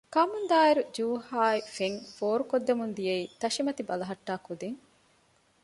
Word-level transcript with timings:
ކަމުން 0.15 0.47
ދާއިރު 0.51 0.83
ޖޫހާއި 0.95 1.59
ފެން 1.75 1.99
ފޯރު 2.15 2.43
ކޮށްދެމުންދިޔައީ 2.51 3.25
ތަށި 3.41 3.61
މަތި 3.67 3.83
ބަލަހަޓާ 3.89 4.33
ކުދިން 4.45 4.79